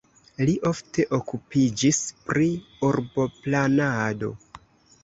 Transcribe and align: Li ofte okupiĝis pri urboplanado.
Li 0.49 0.53
ofte 0.69 1.05
okupiĝis 1.17 2.01
pri 2.31 2.49
urboplanado. 2.91 4.35